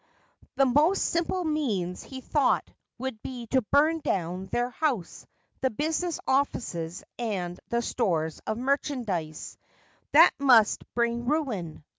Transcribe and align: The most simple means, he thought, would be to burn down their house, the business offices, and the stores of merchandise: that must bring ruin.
The 0.55 0.65
most 0.65 1.05
simple 1.05 1.43
means, 1.43 2.01
he 2.01 2.21
thought, 2.21 2.67
would 2.97 3.21
be 3.21 3.45
to 3.51 3.61
burn 3.61 3.99
down 3.99 4.47
their 4.47 4.71
house, 4.71 5.27
the 5.59 5.69
business 5.69 6.19
offices, 6.25 7.03
and 7.19 7.59
the 7.69 7.83
stores 7.83 8.39
of 8.47 8.57
merchandise: 8.57 9.59
that 10.13 10.31
must 10.39 10.81
bring 10.95 11.27
ruin. 11.27 11.83